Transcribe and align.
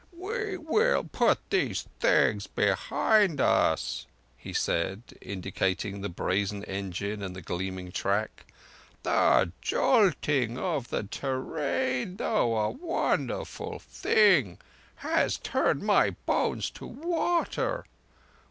"We 0.17 0.57
will 0.57 1.03
put 1.03 1.47
these 1.51 1.87
things 1.99 2.47
behind 2.47 3.39
us," 3.39 4.07
he 4.35 4.51
said, 4.51 5.03
indicating 5.21 6.01
the 6.01 6.09
brazen 6.09 6.63
engine 6.63 7.21
and 7.21 7.35
the 7.35 7.41
gleaming 7.43 7.91
track. 7.91 8.51
"The 9.03 9.51
jolting 9.61 10.57
of 10.57 10.89
the 10.89 11.03
te 11.03 11.27
rain—though 11.27 12.57
a 12.57 12.71
wonderful 12.71 13.77
thing—has 13.77 15.37
turned 15.37 15.83
my 15.83 16.09
bones 16.25 16.71
to 16.71 16.87
water. 16.87 17.85